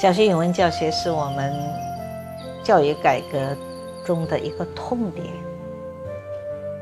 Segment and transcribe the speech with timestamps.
[0.00, 1.52] 小学语文教学是我们
[2.64, 3.54] 教育改革
[4.02, 5.26] 中的一个痛点，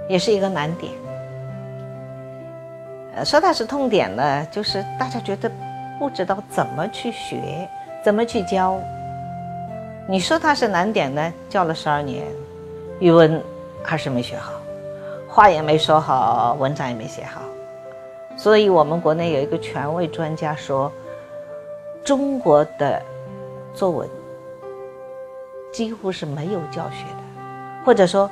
[0.08, 0.92] 也是一个难点。
[3.16, 5.50] 呃，说它是痛点呢，就是大家觉得
[5.98, 7.68] 不知道怎么去学，
[8.04, 8.78] 怎么去教。
[10.06, 12.24] 你说它是难点呢，教了十二年，
[13.00, 13.42] 语文
[13.82, 14.52] 还是没学好，
[15.28, 17.40] 话也没说好，文章也没写好。
[18.36, 20.92] 所以我们国内有一个权威专家说。
[22.04, 23.02] 中国的
[23.78, 24.10] 作文
[25.72, 27.22] 几乎是没有教学的，
[27.84, 28.28] 或者说，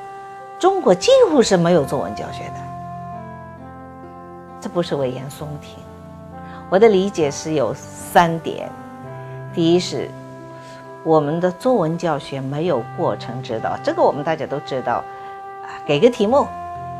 [0.59, 2.55] 中国几乎是没有作文教学的。
[4.61, 5.79] 这不是危言耸听，
[6.69, 8.69] 我的理解是有三点：
[9.55, 10.11] 第一是
[11.05, 14.95] 我们的作文教学没有过程指导，这个我们大家都知道
[15.63, 15.71] 啊。
[15.87, 16.45] 给个题目，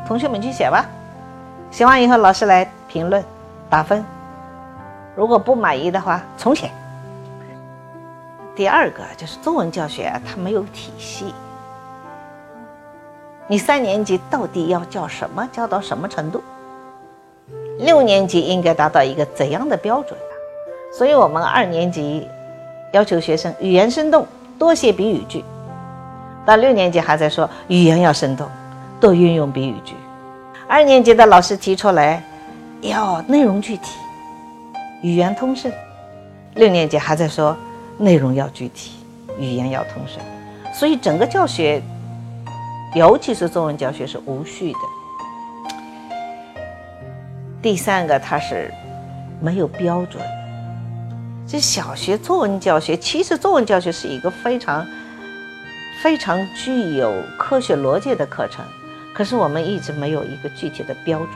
[0.07, 0.85] 同学们去写吧，
[1.69, 3.21] 写完以后老师来评论
[3.69, 4.01] 打分。
[5.17, 6.71] 如果不满意的话，重写。
[8.57, 11.31] 第二个就是中文教学，它没有体系。
[13.47, 15.47] 你三年级到底要教什么？
[15.51, 16.41] 教到什么程度？
[17.77, 20.19] 六年级应该达到一个怎样的标准？
[20.91, 22.27] 所以我们二年级
[22.93, 24.25] 要求学生语言生动，
[24.57, 25.45] 多写比语句。
[26.43, 28.49] 到六年级还在说语言要生动，
[28.99, 29.93] 多运用比语句。
[30.67, 32.23] 二年级的老师提出来，
[32.81, 33.99] 要内容具体。
[35.03, 35.71] 语言通顺，
[36.55, 37.55] 六年级还在说
[37.99, 38.91] 内容要具体，
[39.39, 40.23] 语言要通顺，
[40.73, 41.81] 所以整个教学，
[42.95, 44.79] 尤其是中文教学是无序的。
[47.61, 48.71] 第三个，它是
[49.41, 50.23] 没有标准。
[51.47, 54.85] 这小学作文教学，其实作文教学是一个非常
[56.03, 58.63] 非常具有科学逻辑的课程，
[59.13, 61.29] 可是我们一直没有一个具体的标准。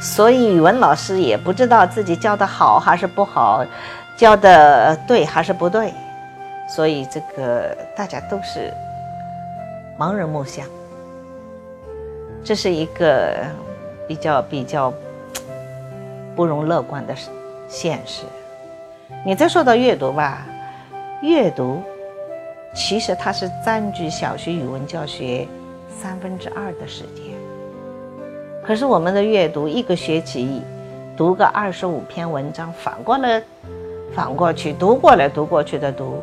[0.00, 3.64] 所以语文老师也不知道自己教的好还是不好，
[4.16, 5.92] 教的对还是不对，
[6.68, 8.72] 所以这个大家都是
[9.98, 10.66] 盲人摸象，
[12.42, 13.36] 这是一个
[14.08, 14.92] 比较比较
[16.34, 17.14] 不容乐观的
[17.68, 18.24] 现实。
[19.24, 20.46] 你再说到阅读吧，
[21.20, 21.82] 阅读
[22.74, 25.46] 其实它是占据小学语文教学
[26.00, 27.24] 三分之二的时间。
[28.64, 30.62] 可是我们的阅读一个学期
[31.16, 33.42] 读个二十五篇文章，反过来
[34.14, 36.22] 反过去读过来读过去的读，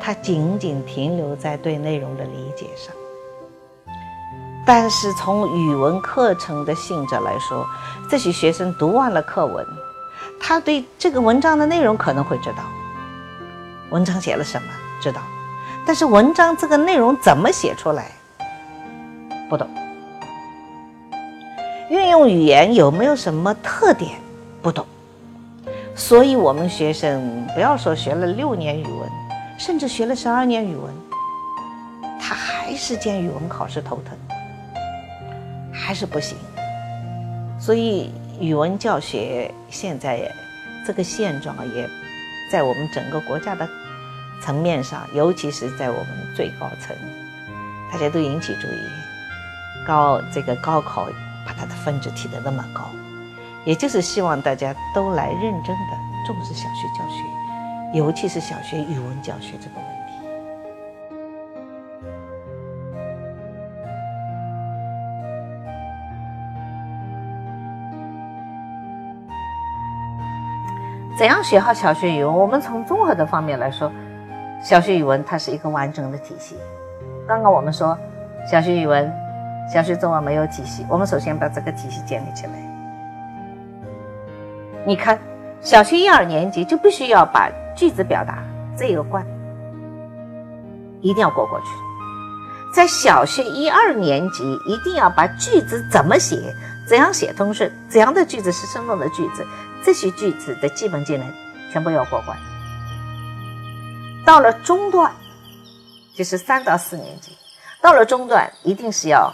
[0.00, 2.94] 它仅仅停留在对内容的理解上。
[4.64, 7.66] 但是从语文课程的性质来说，
[8.08, 9.66] 这些学生读完了课文，
[10.40, 12.62] 他对这个文章的内容可能会知道，
[13.90, 14.68] 文章写了什么
[15.00, 15.20] 知道，
[15.84, 18.12] 但是文章这个内容怎么写出来，
[19.50, 19.68] 不懂。
[21.90, 24.12] 运用语言有没有什么特点？
[24.62, 24.86] 不懂，
[25.94, 29.08] 所以我们学生不要说学了六年语文，
[29.58, 30.92] 甚至学了十二年语文，
[32.20, 34.16] 他还是见语文考试头疼，
[35.72, 36.36] 还是不行。
[37.58, 38.10] 所以
[38.40, 40.30] 语文教学现在
[40.86, 41.88] 这个现状，也
[42.50, 43.68] 在我们整个国家的
[44.42, 46.96] 层面上，尤其是在我们最高层，
[47.92, 51.08] 大家都引起注意，高这个高考。
[51.44, 52.88] 把它的分值提得那么高，
[53.64, 55.96] 也就是希望大家都来认真的
[56.26, 57.22] 重视小学教学，
[57.92, 59.92] 尤其是小学语文教学这个问题。
[71.16, 72.34] 怎样学好小学语文？
[72.34, 73.92] 我们从综合的方面来说，
[74.60, 76.56] 小学语文它是一个完整的体系。
[77.28, 77.96] 刚刚我们说，
[78.50, 79.12] 小学语文。
[79.72, 82.71] 小学中文没有体系，我们首先把这个体系建立起来。
[84.84, 85.20] 你看，
[85.60, 88.42] 小学一二年级就必须要把句子表达
[88.76, 89.24] 这一个关
[91.00, 91.66] 一定要过过去。
[92.74, 96.54] 在小学一二年级，一定要把句子怎么写、
[96.88, 99.46] 怎样写通顺、怎样的句子是生动的句子，
[99.84, 101.26] 这些句子的基本技能
[101.72, 102.36] 全部要过关。
[104.24, 105.12] 到了中段，
[106.16, 107.32] 就是三到四年级，
[107.80, 109.32] 到了中段一定是要。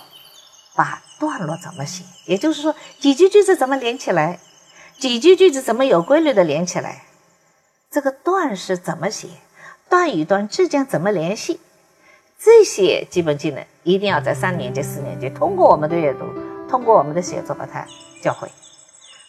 [0.77, 2.05] 把段落怎么写？
[2.25, 4.39] 也就是说，几句句子怎么连起来？
[4.99, 7.03] 几句句子怎么有规律的连起来？
[7.89, 9.29] 这个段是怎么写？
[9.89, 11.61] 段与段之间怎么联系？
[12.37, 16.25] 这些基本技能一定要在三年级、四年级通过我们的阅读，
[16.69, 17.87] 通过我们的写作把它
[18.21, 18.49] 教会。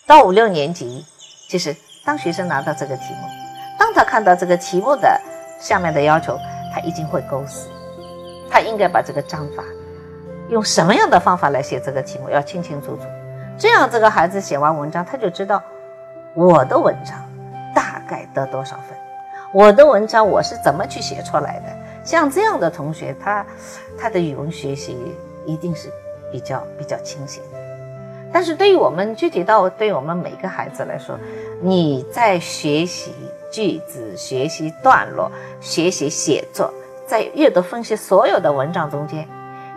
[0.08, 1.06] 到五六年级，
[1.48, 3.28] 就是当学生拿到这个题目，
[3.78, 5.22] 当他看到这个题目的
[5.62, 6.36] 下面的要求，
[6.74, 7.70] 他已经会构思，
[8.50, 9.64] 他应该把这个章法。
[10.50, 13.04] 用什么样的方法来写这个题目要清清楚楚，
[13.60, 15.62] 这样这个孩子写完文章他就知道
[16.34, 17.18] 我的文章
[17.76, 18.98] 大概得多少分。
[19.52, 21.66] 我的文章我是怎么去写出来的？
[22.06, 23.46] 像这样的同学，他
[24.00, 24.96] 他的语文学习
[25.46, 25.92] 一定是
[26.32, 27.60] 比较比较清醒的。
[28.32, 31.20] 但是对于我们具体到对我们每个孩子来说，
[31.62, 33.14] 你在学习
[33.52, 35.30] 句子、学习段落、
[35.60, 36.72] 学习写作，
[37.08, 39.28] 在阅读分析所有的文章中间，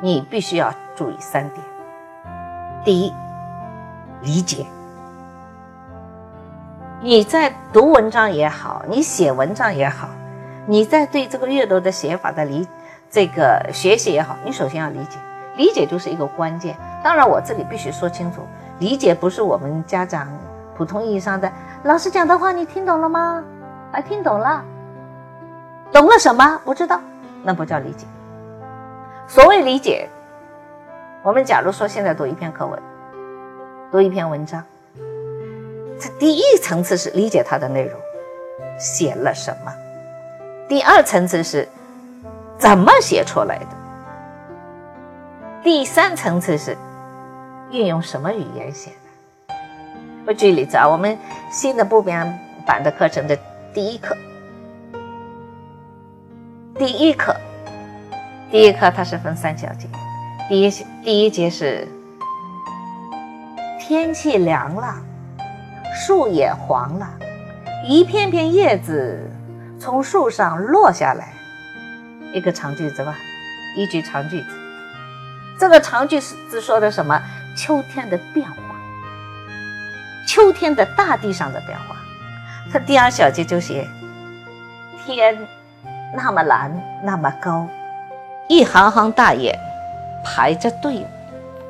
[0.03, 1.61] 你必须要注意三点：
[2.85, 3.13] 第一，
[4.23, 4.67] 理解。
[7.01, 10.09] 你在读文章也好，你写文章也好，
[10.67, 12.67] 你在对这个阅读的写法的理
[13.11, 15.19] 这个学习也好，你首先要理解。
[15.57, 16.77] 理解就是一个关键。
[17.03, 18.41] 当然，我这里必须说清楚，
[18.79, 20.29] 理解不是我们家长
[20.77, 21.51] 普通意义上的
[21.83, 23.45] 老师讲的话，你听懂了吗？
[23.93, 24.65] 啊，听懂了，
[25.93, 26.59] 懂了什么？
[26.65, 27.01] 不知道，
[27.43, 28.07] 那不叫理解。
[29.27, 30.09] 所谓理解，
[31.23, 32.81] 我们假如说现在读一篇课文，
[33.93, 34.65] 读一篇文章，
[36.01, 38.01] 这第一层次是理解它的内容，
[38.79, 39.71] 写了什么；
[40.67, 41.69] 第二层次是
[42.57, 43.67] 怎么写出来的。
[45.63, 46.75] 第三层次是
[47.71, 49.55] 运用什么语言写的？
[50.27, 51.19] 我举例子啊，我们
[51.51, 52.27] 新的部编
[52.65, 53.39] 版的课程的
[53.75, 54.17] 第一课，
[56.79, 57.37] 第一课，
[58.51, 59.87] 第一课它是分三小节，
[60.49, 60.71] 第一
[61.05, 61.87] 第一节是
[63.93, 64.97] 天气凉了，
[65.95, 67.07] 树也黄了，
[67.87, 69.31] 一片片叶子
[69.79, 71.35] 从树上落下来，
[72.33, 73.15] 一个长句子吧，
[73.77, 74.49] 一句长句子。
[75.61, 77.21] 这个长句是说的什么？
[77.55, 78.57] 秋天的变化，
[80.27, 81.95] 秋天的大地上的变化。
[82.73, 83.87] 他第二小节就写
[85.05, 85.37] 天
[86.17, 86.73] 那么蓝，
[87.05, 87.69] 那么高，
[88.49, 89.55] 一行行大雁
[90.25, 91.07] 排着队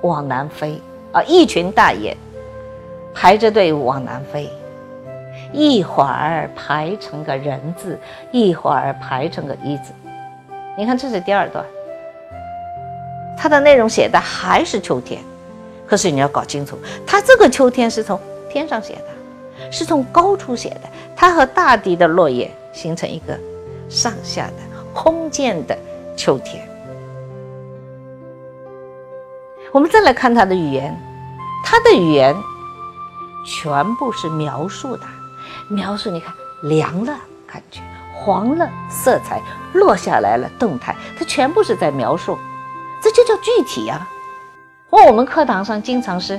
[0.02, 0.80] 往南飞
[1.12, 2.16] 啊，一群大雁
[3.14, 4.50] 排着队伍往南飞，
[5.52, 7.98] 一会儿排成个人字，
[8.30, 9.92] 一会儿排成个一字。
[10.76, 11.62] 你看，这是第二段。
[13.36, 15.20] 它的内容写的还是秋天，
[15.86, 18.18] 可是你要搞清楚，它这个秋天是从
[18.48, 20.82] 天上写的，是从高处写的，
[21.14, 23.38] 它和大地的落叶形成一个
[23.90, 24.54] 上下的
[24.94, 25.76] 空间的
[26.16, 26.66] 秋天。
[29.72, 30.94] 我们再来看他的语言，
[31.64, 32.36] 他的语言
[33.42, 35.06] 全部是描述的，
[35.66, 36.30] 描述你看
[36.64, 37.16] 凉了
[37.46, 37.80] 感觉，
[38.14, 39.40] 黄了色彩，
[39.72, 42.38] 落下来了动态，它全部是在描述。
[43.02, 44.06] 这就叫具体呀！
[44.90, 46.38] 我我们课堂上经常是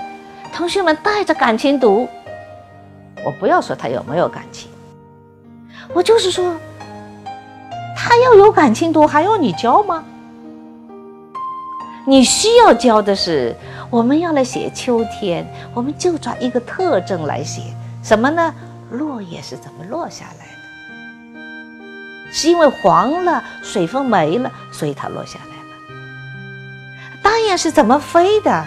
[0.53, 2.07] 同学们带着感情读，
[3.25, 4.69] 我不要说他有没有感情，
[5.91, 6.55] 我就是说
[7.97, 10.03] 他要有感情读，还要你教吗？
[12.05, 13.55] 你需要教的是，
[13.89, 17.61] 我们要来写秋天，我们就抓一个特征来写
[18.03, 18.53] 什么呢？
[18.91, 21.43] 落叶是怎么落下来的？
[22.31, 25.53] 是因为黄了，水分没了，所以它落下来了。
[27.23, 28.65] 大雁是怎么飞的？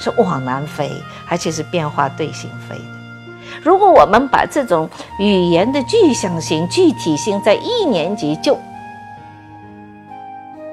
[0.00, 0.90] 是往南飞，
[1.28, 2.84] 而且是变化队形飞的。
[3.62, 4.88] 如果我们把这种
[5.18, 8.58] 语言的具象性、具体性，在一年级就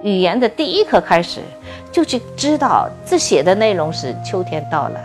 [0.03, 1.41] 语言的第一课开始
[1.91, 4.99] 就去知道，这写的内容是秋天到了，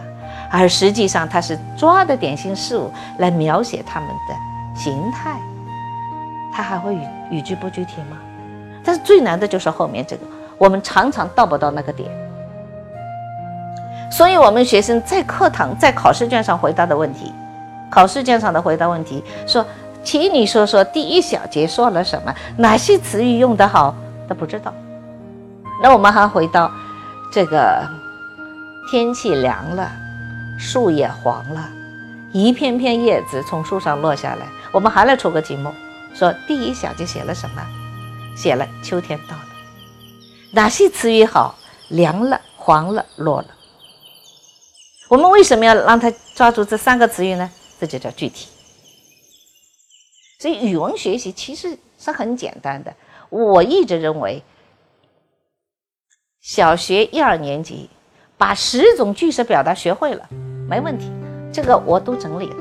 [0.51, 5.39] 而实际上它是抓的点心事物来描写它们的形态，
[6.53, 7.01] 它还会语
[7.31, 8.17] 语句不具体吗？
[8.85, 10.23] 但是最难的就是后面这个。
[10.59, 12.09] 我们常常到不到那个点，
[14.11, 17.31] 所以，我们学生在课堂、在考试卷上回答的问题，
[17.91, 19.63] 考试卷上的回答问题说
[20.03, 22.35] ：“请你说说第一小节说了什么？
[22.57, 23.95] 哪些词语用得好？”
[24.27, 24.73] 他不知道。
[25.83, 26.71] 那我们还回到
[27.33, 27.87] 这个
[28.91, 29.91] 天气凉了，
[30.59, 31.69] 树叶黄了，
[32.33, 34.47] 一片片叶子从树上落下来。
[34.73, 35.73] 我们还来出个题目，
[36.15, 37.63] 说第一小节写了什么？
[38.37, 39.43] 写了秋天到了。
[40.53, 41.55] 哪些词语好？
[41.89, 43.49] 凉了、黄了、落了。
[45.09, 47.49] 我们为什么要让他抓住这三个词语呢？
[47.79, 48.49] 这就叫具体。
[50.39, 52.93] 所以语文学习其实是很简单的。
[53.31, 54.43] 我一直认为，
[56.47, 57.91] 小学一二年级
[58.39, 60.25] 把十种句式表达学会了
[60.69, 61.11] 没问题。
[61.53, 62.57] 这个我都整理了，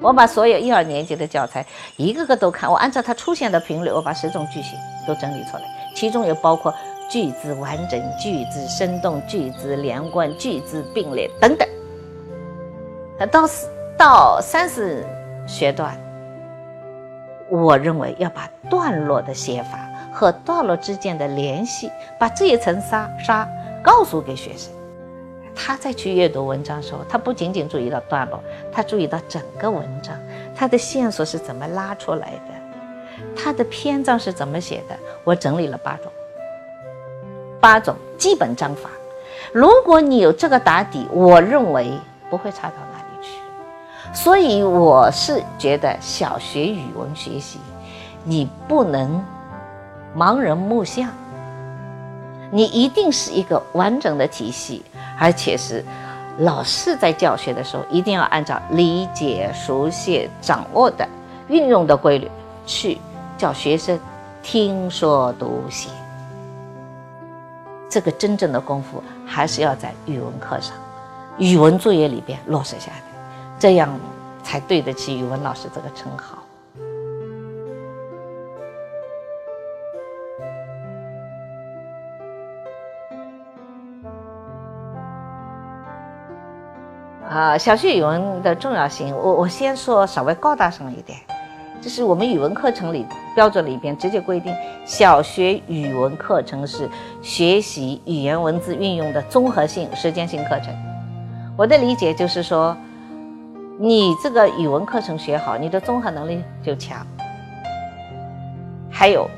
[0.00, 1.64] 我把所有一二年级的教材
[1.96, 4.76] 一个个都看，我按照它出现的频率，我把十种句型
[5.06, 5.62] 都整理出来，
[5.94, 6.74] 其中也包括。
[7.08, 11.66] 句子完整、句子生动、句子连贯、句子并列等等。
[13.30, 15.06] 到四到三四
[15.46, 15.98] 学段，
[17.48, 19.87] 我认为要把段落的写法
[20.18, 23.48] 和段落之间的联系，把这一层纱纱
[23.80, 24.72] 告诉给学生。
[25.54, 30.16] 他再去阅读文章的时候，他不仅仅注意到段落，他注意到整个文章，
[30.56, 36.10] 他的线索是怎么拉出来的，他的篇章是怎么写的，我整理了八种，
[37.60, 38.90] 八种基本章法。
[39.52, 41.92] 如果你有这个打底，我认为
[42.28, 43.30] 不会差到哪里去。
[44.12, 47.60] 所以我是觉得小学语文学习，
[48.24, 49.24] 你不能
[50.16, 51.10] 盲人摸象，
[52.50, 54.84] 你一定是一个完整的体系，
[55.18, 55.84] 而且是
[56.38, 61.06] 老师在教学的时候一定要按照理解、熟悉、掌握的
[61.48, 62.30] 运用的规律
[62.64, 62.98] 去
[63.36, 63.98] 教学生
[64.42, 65.90] 听说读写。
[67.90, 70.74] 这个真正的功夫还是要在语文课上、
[71.38, 73.02] 语文作业里边落实下来，
[73.58, 73.88] 这样
[74.42, 76.38] 才对得起语文老师这个称号。
[87.28, 91.18] 啊，小学语文的重要性，我我先说稍微高大上一点。
[91.80, 94.52] 就是我们语文课程里标准里边直接规定，
[94.84, 96.88] 小学语文课程是
[97.22, 100.74] 学习语言文字运用的综合性实践性课程。
[101.56, 102.76] 我的理解就是说，
[103.78, 107.06] 你这个语文课程学好，你的综合能力就强。
[108.90, 109.28] 还有，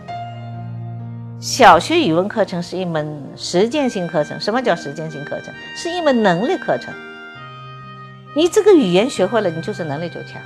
[1.40, 4.40] 小学语文课程是一门实践性课程。
[4.40, 5.52] 什么叫实践性课程？
[5.74, 6.94] 是一门能力课程。
[8.34, 10.40] 你这个语言学会了，你就是能力就强。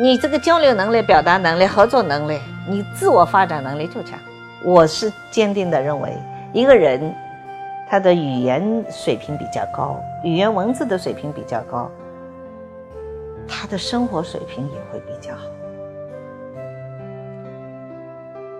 [0.00, 4.18] 你这个交流能力、表达能力、合作能力，你自我发展能力就强。
[4.64, 6.16] 我是坚定的认为，
[6.52, 7.14] 一个人
[7.88, 11.90] 他的语言水平比较高，语言文字的水平比较高，
[13.46, 15.42] 他的生活水平也会比较好。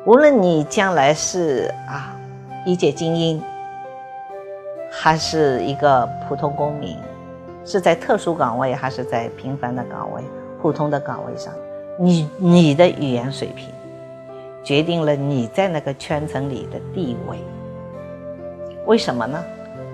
[0.05, 2.17] 无论你将来是啊
[2.67, 3.43] 一介精英，
[4.91, 6.97] 还是一个普通公民，
[7.65, 10.23] 是在特殊岗位还是在平凡的岗位。
[10.61, 11.53] 普通的岗位上，
[11.99, 13.69] 你你的语言水平
[14.65, 17.39] 决定了你在那个圈层里的地位。
[18.87, 19.39] 为什么呢？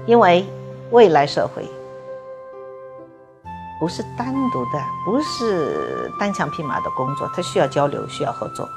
[0.06, 0.46] 因为
[0.90, 1.64] 未来社会
[3.78, 8.68] 不是单独的，不是单枪匹马的工作，它需要交流，需要合作。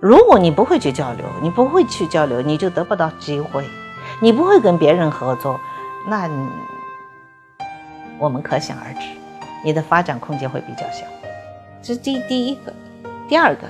[0.00, 3.64] 如果你不会去交流，你不会去交流，你就得不到机会。
[4.20, 5.60] 你不会跟别人合作，
[6.06, 6.28] 那
[8.18, 9.00] 我们可想而知。
[9.64, 11.04] 你的发展空间会比较小，
[11.82, 12.72] 这是第第一个。
[13.28, 13.66] 第二个，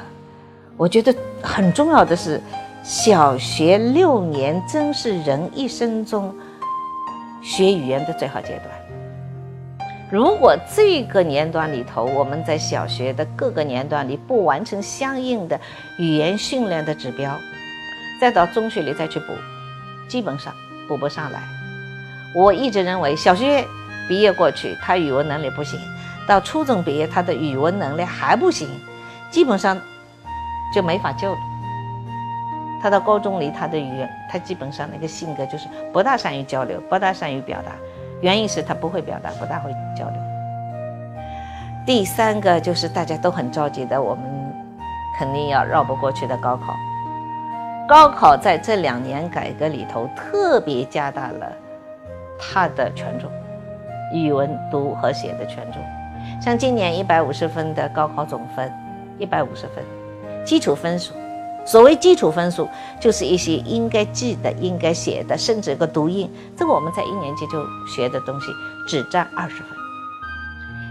[0.76, 2.40] 我觉得很重要的是，
[2.82, 6.34] 小学六年真是人一生中
[7.42, 8.68] 学语言的最好阶段。
[10.10, 15.58] 如果这个年段里头，我们在小学的各个年段里不完成相应的
[15.98, 17.34] 语言训练的指标，
[18.20, 19.32] 再到中学里再去补，
[20.08, 20.52] 基本上
[20.88, 21.40] 补不上来。
[22.34, 23.64] 我一直认为小学。
[24.08, 25.80] 毕业过去，他语文能力不行；
[26.28, 28.68] 到初中毕业，他的语文能力还不行，
[29.32, 29.76] 基本上
[30.72, 31.38] 就没法救了。
[32.80, 37.72] 他到高中里，他的语言，他基本上那个性格就是不大善于交流，不大善于表达。
[38.20, 40.16] 原因是他不会表达，不大会交流。
[41.84, 44.24] 第三个就是大家都很着急的，我们
[45.18, 46.76] 肯定要绕不过去的高考。
[47.88, 51.52] 高考在这两年改革里头，特别加大了
[52.36, 53.30] 它的权重。
[54.12, 55.80] 语文读和写的权重，
[56.42, 58.72] 像今年一百五十分的高考总分，
[59.18, 59.84] 一百五十分，
[60.44, 61.12] 基础分数。
[61.64, 62.68] 所谓基础分数，
[63.00, 68.46] 就是一些应该记的、应该写的，甚至个读音，这个我们在一年级就学的东西，
[68.88, 69.66] 只占二十分。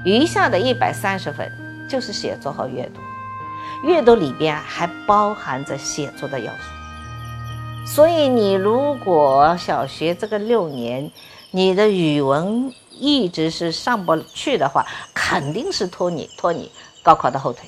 [0.05, 1.49] 余下的一百三十分
[1.89, 6.84] 就是写作和阅读，阅读里边还包含着写作的要素。
[7.85, 11.09] 所以你如果小学这个六年，
[11.51, 16.69] 你的语文，一直是上不去的话，肯定是拖你拖你
[17.03, 17.61] 高考的后腿。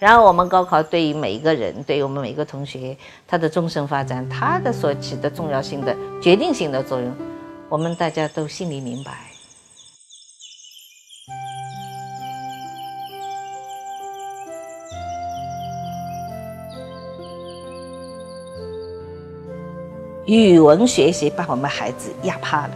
[0.00, 2.96] 然后我们高考对于每一个人，对于我们每一个同学，
[3.28, 7.14] 他的终身发展，他的所起的重要性的决定性的作用，
[7.68, 9.33] 我们大家都心里明白。
[20.26, 22.70] 语文学习把我们孩子压怕了。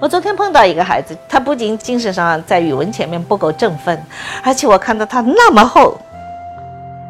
[0.00, 4.02] 我昨天碰到一个孩子，他不仅精神上在语文前面不够振奋，
[4.42, 6.00] 而且我看到他那么厚、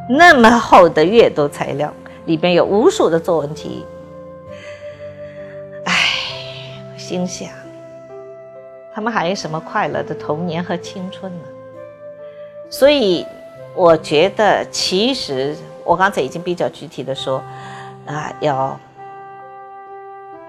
[0.08, 1.92] 那么厚的阅读材料，
[2.26, 3.86] 里边有无数的作文题。
[5.84, 5.94] 唉，
[6.96, 7.48] 心想，
[8.92, 11.44] 他们还有什么快乐的童年和青春呢？
[12.68, 13.24] 所以，
[13.74, 17.40] 我觉得其实我刚才已经比较具体的说，
[18.06, 18.78] 啊，要。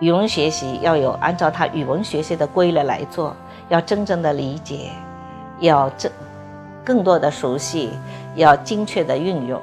[0.02, 3.36] 语文学习要有按照他语文学习的规律来做，
[3.70, 4.90] 要真正的理解，
[5.60, 6.12] 要这
[6.84, 7.92] 更多的熟悉，
[8.34, 9.62] 要精确的运用。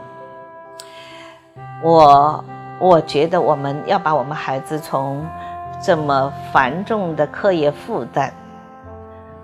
[1.82, 2.44] 我
[2.78, 5.26] 我觉得我们要把我们孩子从
[5.82, 8.32] 这么繁重的课业负担、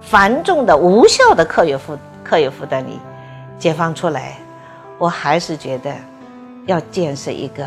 [0.00, 3.00] 繁重的无效的课业负课业负担里
[3.58, 4.36] 解放出来。
[4.96, 5.92] 我还是觉得
[6.66, 7.66] 要建设一个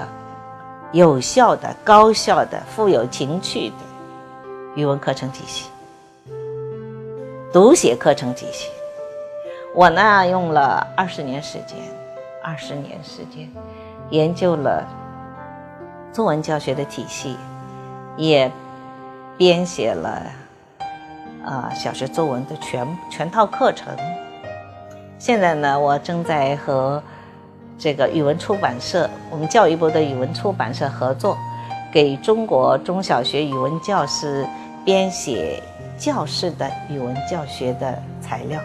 [0.93, 3.75] 有效的、高效的、富有情趣的
[4.75, 5.69] 语文课程体系、
[7.51, 8.69] 读写课程体系。
[9.75, 11.77] 我呢用了二十年时间，
[12.41, 13.49] 二十年时间。
[14.09, 14.87] 研究了
[16.13, 17.35] 作文教学的体系，
[18.15, 18.49] 也
[19.37, 20.21] 编写了
[21.45, 23.93] 啊小学作文的全全套课程。
[25.19, 27.03] 现在呢，我正在和
[27.77, 31.37] 这个语文出版社，我们教育部的语文出版社合作，
[31.91, 34.47] 给中国中小学语文教师
[34.83, 35.61] 编写
[35.97, 38.59] 教室的语文教学的材料。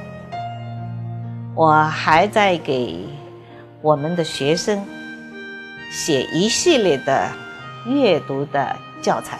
[1.54, 3.04] 我还在给
[3.80, 4.82] 我们的学生。
[5.94, 7.28] 写一系列的
[7.84, 9.38] 阅读的教材，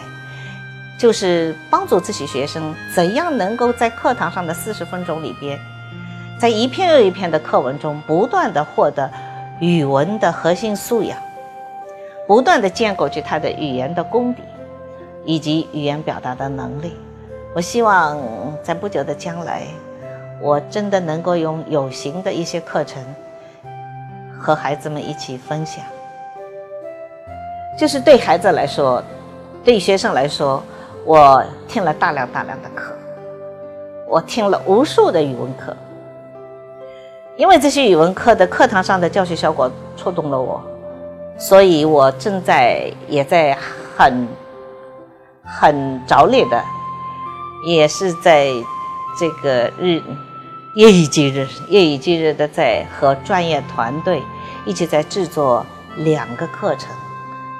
[0.98, 5.58] 就是帮助这些学生怎样能够在课堂上的四十分钟里边，
[6.38, 9.10] 在一篇又一篇的课文中不断的获得
[9.62, 11.16] 语文的核心素养，
[12.26, 14.42] 不断的建构起他的语言的功底
[15.24, 16.96] 以及语言表达的能力。
[17.54, 18.18] 我希望
[18.60, 19.62] 在不久的将来，
[20.40, 23.00] 我真的能够用有形的一些课程
[24.36, 25.84] 和孩子们一起分享。
[27.78, 29.00] 就是对孩子来说，
[29.62, 30.60] 对学生来说，
[31.06, 32.92] 我听了大量大量的课，
[34.08, 35.76] 我听了无数的语文课，
[37.36, 40.62] 因为这些语文课的课堂上的教学效果触动了我，
[41.38, 43.56] 所以我正在也在
[43.96, 44.28] 很
[45.42, 46.62] 很着力的，
[47.66, 48.48] 也是在
[49.18, 50.02] 这个日
[50.74, 54.22] 夜以继日、夜以继日的在和专业团队
[54.64, 55.64] 一起在制作
[55.96, 56.88] 两个课程。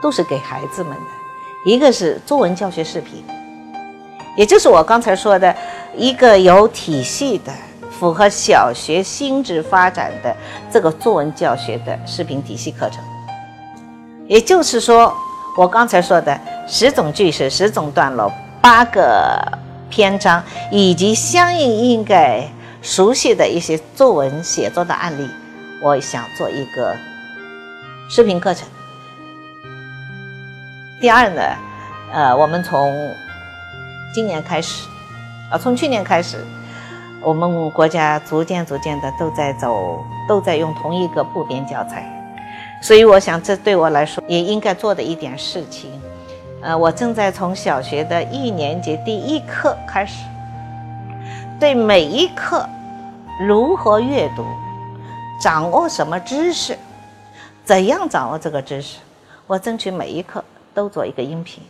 [0.03, 3.25] 都是给孩子们的，一个是作文教学视频，
[4.37, 5.55] 也就是我刚才说的
[5.97, 7.53] 一个有体系的、
[8.03, 10.37] 符合小学心智发展的
[10.73, 13.01] 这个作文教学的视频体系课程。
[14.27, 15.15] 也就是说，
[15.57, 16.37] 我刚才说的
[16.67, 18.29] 十种句式、十种段落、
[18.61, 19.41] 八个
[19.89, 22.45] 篇章，以及相应应该
[22.83, 25.31] 熟悉的一些作文写作的案例，
[25.81, 26.97] 我想做一个
[28.11, 28.67] 视频课程。
[31.01, 31.43] 第二呢，
[32.13, 32.93] 呃，我们从
[34.13, 34.89] 今年开始，
[35.53, 36.45] 啊，从去年开始，
[37.25, 42.05] 我们国家逐渐逐渐的都在走，都在用同一个部编教材，
[42.83, 45.91] 所以我想这对我来说也应该做的一点事情，
[46.61, 50.25] 呃，我正在从小学的一年级第一课开始，
[51.61, 52.69] 对每一课
[53.47, 54.45] 如何阅读，
[55.41, 56.77] 掌握什么知识，
[57.65, 58.99] 怎样掌握这个知识，
[59.47, 60.43] 我争取每一课。
[60.75, 61.63] 都做一个音频，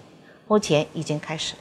[0.47, 1.61] 目前已经开始了。